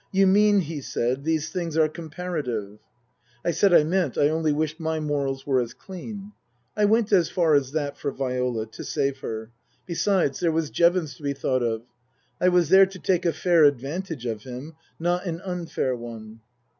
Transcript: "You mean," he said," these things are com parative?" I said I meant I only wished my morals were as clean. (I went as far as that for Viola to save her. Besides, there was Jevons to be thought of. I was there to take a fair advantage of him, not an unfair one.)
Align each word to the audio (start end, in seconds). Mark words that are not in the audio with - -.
"You 0.12 0.28
mean," 0.28 0.60
he 0.60 0.80
said," 0.80 1.24
these 1.24 1.50
things 1.50 1.76
are 1.76 1.88
com 1.88 2.08
parative?" 2.08 2.78
I 3.44 3.50
said 3.50 3.74
I 3.74 3.82
meant 3.82 4.16
I 4.16 4.28
only 4.28 4.52
wished 4.52 4.78
my 4.78 5.00
morals 5.00 5.44
were 5.44 5.60
as 5.60 5.74
clean. 5.74 6.30
(I 6.76 6.84
went 6.84 7.10
as 7.10 7.30
far 7.30 7.56
as 7.56 7.72
that 7.72 7.98
for 7.98 8.12
Viola 8.12 8.64
to 8.66 8.84
save 8.84 9.18
her. 9.22 9.50
Besides, 9.84 10.38
there 10.38 10.52
was 10.52 10.70
Jevons 10.70 11.16
to 11.16 11.24
be 11.24 11.32
thought 11.32 11.64
of. 11.64 11.82
I 12.40 12.48
was 12.48 12.68
there 12.68 12.86
to 12.86 12.98
take 13.00 13.26
a 13.26 13.32
fair 13.32 13.64
advantage 13.64 14.24
of 14.24 14.44
him, 14.44 14.76
not 15.00 15.26
an 15.26 15.40
unfair 15.40 15.96
one.) 15.96 16.42